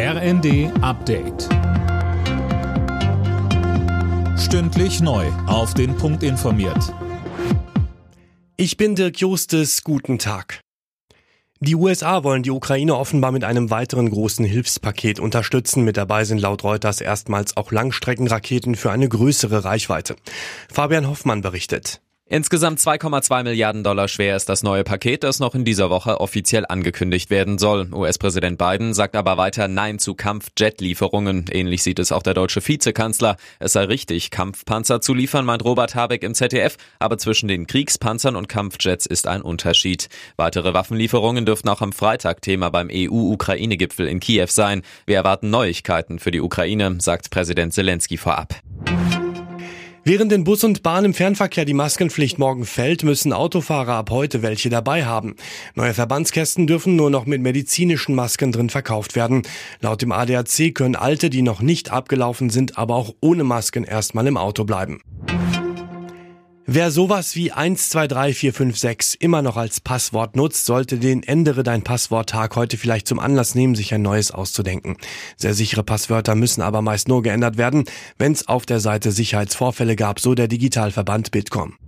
RND 0.00 0.70
Update. 0.80 1.48
Stündlich 4.38 5.00
neu. 5.00 5.26
Auf 5.48 5.74
den 5.74 5.96
Punkt 5.96 6.22
informiert. 6.22 6.94
Ich 8.56 8.76
bin 8.76 8.94
Dirk 8.94 9.18
Justes. 9.18 9.82
Guten 9.82 10.20
Tag. 10.20 10.60
Die 11.58 11.74
USA 11.74 12.22
wollen 12.22 12.44
die 12.44 12.52
Ukraine 12.52 12.94
offenbar 12.94 13.32
mit 13.32 13.42
einem 13.42 13.70
weiteren 13.70 14.08
großen 14.08 14.44
Hilfspaket 14.44 15.18
unterstützen. 15.18 15.82
Mit 15.82 15.96
dabei 15.96 16.22
sind 16.22 16.38
laut 16.38 16.62
Reuters 16.62 17.00
erstmals 17.00 17.56
auch 17.56 17.72
Langstreckenraketen 17.72 18.76
für 18.76 18.92
eine 18.92 19.08
größere 19.08 19.64
Reichweite. 19.64 20.14
Fabian 20.72 21.08
Hoffmann 21.08 21.42
berichtet. 21.42 22.00
Insgesamt 22.30 22.78
2,2 22.78 23.42
Milliarden 23.42 23.82
Dollar 23.82 24.06
schwer 24.06 24.36
ist 24.36 24.50
das 24.50 24.62
neue 24.62 24.84
Paket, 24.84 25.24
das 25.24 25.40
noch 25.40 25.54
in 25.54 25.64
dieser 25.64 25.88
Woche 25.88 26.20
offiziell 26.20 26.66
angekündigt 26.68 27.30
werden 27.30 27.56
soll. 27.56 27.88
US-Präsident 27.90 28.58
Biden 28.58 28.92
sagt 28.92 29.16
aber 29.16 29.38
weiter 29.38 29.66
Nein 29.66 29.98
zu 29.98 30.14
Kampfjet-Lieferungen. 30.14 31.46
Ähnlich 31.50 31.82
sieht 31.82 31.98
es 31.98 32.12
auch 32.12 32.22
der 32.22 32.34
deutsche 32.34 32.60
Vizekanzler. 32.60 33.38
Es 33.60 33.72
sei 33.72 33.84
richtig, 33.84 34.30
Kampfpanzer 34.30 35.00
zu 35.00 35.14
liefern, 35.14 35.46
meint 35.46 35.64
Robert 35.64 35.94
Habeck 35.94 36.22
im 36.22 36.34
ZDF. 36.34 36.76
Aber 36.98 37.16
zwischen 37.16 37.48
den 37.48 37.66
Kriegspanzern 37.66 38.36
und 38.36 38.46
Kampfjets 38.46 39.06
ist 39.06 39.26
ein 39.26 39.40
Unterschied. 39.40 40.10
Weitere 40.36 40.74
Waffenlieferungen 40.74 41.46
dürften 41.46 41.70
auch 41.70 41.80
am 41.80 41.94
Freitag 41.94 42.42
Thema 42.42 42.68
beim 42.68 42.90
EU-Ukraine-Gipfel 42.92 44.06
in 44.06 44.20
Kiew 44.20 44.48
sein. 44.48 44.82
Wir 45.06 45.16
erwarten 45.16 45.48
Neuigkeiten 45.48 46.18
für 46.18 46.30
die 46.30 46.42
Ukraine, 46.42 46.98
sagt 47.00 47.30
Präsident 47.30 47.72
Zelensky 47.72 48.18
vorab. 48.18 48.54
Während 50.08 50.32
in 50.32 50.42
Bus 50.42 50.64
und 50.64 50.82
Bahn 50.82 51.04
im 51.04 51.12
Fernverkehr 51.12 51.66
die 51.66 51.74
Maskenpflicht 51.74 52.38
morgen 52.38 52.64
fällt, 52.64 53.02
müssen 53.02 53.34
Autofahrer 53.34 53.92
ab 53.92 54.08
heute 54.08 54.40
welche 54.40 54.70
dabei 54.70 55.04
haben. 55.04 55.36
Neue 55.74 55.92
Verbandskästen 55.92 56.66
dürfen 56.66 56.96
nur 56.96 57.10
noch 57.10 57.26
mit 57.26 57.42
medizinischen 57.42 58.14
Masken 58.14 58.50
drin 58.50 58.70
verkauft 58.70 59.16
werden. 59.16 59.42
Laut 59.82 60.00
dem 60.00 60.12
ADAC 60.12 60.74
können 60.74 60.96
alte, 60.96 61.28
die 61.28 61.42
noch 61.42 61.60
nicht 61.60 61.92
abgelaufen 61.92 62.48
sind, 62.48 62.78
aber 62.78 62.94
auch 62.94 63.16
ohne 63.20 63.44
Masken 63.44 63.84
erstmal 63.84 64.26
im 64.26 64.38
Auto 64.38 64.64
bleiben. 64.64 65.02
Wer 66.70 66.90
sowas 66.90 67.34
wie 67.34 67.50
123456 67.50 69.22
immer 69.22 69.40
noch 69.40 69.56
als 69.56 69.80
Passwort 69.80 70.36
nutzt, 70.36 70.66
sollte 70.66 70.98
den 70.98 71.22
Ändere 71.22 71.62
dein 71.62 71.80
Passwort-Tag 71.80 72.56
heute 72.56 72.76
vielleicht 72.76 73.08
zum 73.08 73.20
Anlass 73.20 73.54
nehmen, 73.54 73.74
sich 73.74 73.94
ein 73.94 74.02
neues 74.02 74.32
auszudenken. 74.32 74.98
Sehr 75.38 75.54
sichere 75.54 75.82
Passwörter 75.82 76.34
müssen 76.34 76.60
aber 76.60 76.82
meist 76.82 77.08
nur 77.08 77.22
geändert 77.22 77.56
werden, 77.56 77.84
wenn 78.18 78.32
es 78.32 78.48
auf 78.48 78.66
der 78.66 78.80
Seite 78.80 79.12
Sicherheitsvorfälle 79.12 79.96
gab, 79.96 80.20
so 80.20 80.34
der 80.34 80.46
Digitalverband 80.46 81.30
Bitkom. 81.30 81.78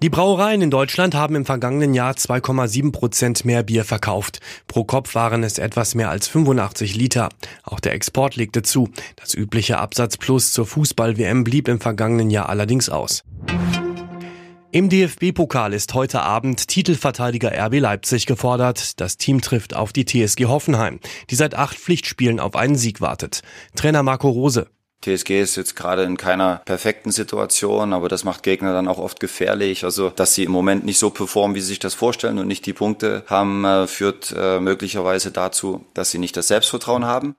Die 0.00 0.10
Brauereien 0.10 0.62
in 0.62 0.70
Deutschland 0.70 1.14
haben 1.14 1.34
im 1.34 1.44
vergangenen 1.44 1.92
Jahr 1.92 2.12
2,7 2.14 2.92
Prozent 2.92 3.44
mehr 3.44 3.62
Bier 3.62 3.84
verkauft. 3.84 4.40
Pro 4.68 4.84
Kopf 4.84 5.14
waren 5.14 5.44
es 5.44 5.58
etwas 5.58 5.94
mehr 5.94 6.08
als 6.08 6.28
85 6.28 6.94
Liter. 6.94 7.28
Auch 7.62 7.80
der 7.80 7.92
Export 7.92 8.36
legte 8.36 8.62
zu. 8.62 8.88
Das 9.16 9.34
übliche 9.34 9.78
Absatzplus 9.78 10.52
zur 10.54 10.66
Fußball-WM 10.66 11.44
blieb 11.44 11.68
im 11.68 11.80
vergangenen 11.80 12.30
Jahr 12.30 12.48
allerdings 12.48 12.88
aus. 12.88 13.22
Im 14.74 14.88
DFB-Pokal 14.88 15.72
ist 15.72 15.94
heute 15.94 16.22
Abend 16.22 16.66
Titelverteidiger 16.66 17.52
RB 17.52 17.78
Leipzig 17.78 18.26
gefordert. 18.26 19.00
Das 19.00 19.16
Team 19.16 19.40
trifft 19.40 19.72
auf 19.72 19.92
die 19.92 20.04
TSG 20.04 20.46
Hoffenheim, 20.46 20.98
die 21.30 21.36
seit 21.36 21.54
acht 21.54 21.78
Pflichtspielen 21.78 22.40
auf 22.40 22.56
einen 22.56 22.74
Sieg 22.74 23.00
wartet. 23.00 23.42
Trainer 23.76 24.02
Marco 24.02 24.28
Rose. 24.28 24.66
TSG 25.02 25.40
ist 25.40 25.54
jetzt 25.54 25.76
gerade 25.76 26.02
in 26.02 26.16
keiner 26.16 26.60
perfekten 26.64 27.12
Situation, 27.12 27.92
aber 27.92 28.08
das 28.08 28.24
macht 28.24 28.42
Gegner 28.42 28.72
dann 28.72 28.88
auch 28.88 28.98
oft 28.98 29.20
gefährlich. 29.20 29.84
Also, 29.84 30.10
dass 30.10 30.34
sie 30.34 30.42
im 30.42 30.50
Moment 30.50 30.84
nicht 30.84 30.98
so 30.98 31.10
performen, 31.10 31.54
wie 31.54 31.60
sie 31.60 31.68
sich 31.68 31.78
das 31.78 31.94
vorstellen 31.94 32.40
und 32.40 32.48
nicht 32.48 32.66
die 32.66 32.72
Punkte 32.72 33.22
haben, 33.28 33.64
äh, 33.64 33.86
führt 33.86 34.34
äh, 34.36 34.58
möglicherweise 34.58 35.30
dazu, 35.30 35.86
dass 35.94 36.10
sie 36.10 36.18
nicht 36.18 36.36
das 36.36 36.48
Selbstvertrauen 36.48 37.04
haben. 37.04 37.36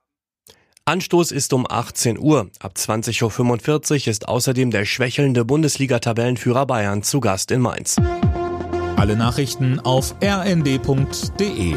Anstoß 0.88 1.32
ist 1.32 1.52
um 1.52 1.66
18 1.68 2.16
Uhr. 2.16 2.48
Ab 2.60 2.74
20.45 2.76 3.90
Uhr 3.90 4.08
ist 4.08 4.28
außerdem 4.28 4.70
der 4.70 4.84
schwächelnde 4.84 5.44
Bundesliga-Tabellenführer 5.44 6.64
Bayern 6.64 7.02
zu 7.02 7.18
Gast 7.18 7.50
in 7.50 7.60
Mainz. 7.60 7.96
Alle 8.94 9.16
Nachrichten 9.16 9.80
auf 9.80 10.14
rnd.de 10.22 11.74